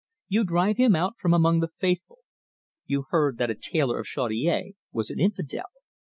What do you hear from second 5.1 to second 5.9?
an infidel.